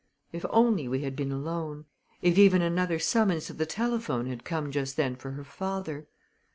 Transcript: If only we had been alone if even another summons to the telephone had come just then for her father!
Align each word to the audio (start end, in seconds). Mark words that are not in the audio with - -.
If 0.31 0.47
only 0.49 0.87
we 0.87 1.01
had 1.03 1.15
been 1.15 1.31
alone 1.31 1.85
if 2.23 2.35
even 2.35 2.63
another 2.63 2.97
summons 2.97 3.45
to 3.45 3.53
the 3.53 3.67
telephone 3.67 4.25
had 4.25 4.43
come 4.43 4.71
just 4.71 4.97
then 4.97 5.15
for 5.15 5.29
her 5.33 5.43
father! 5.43 6.07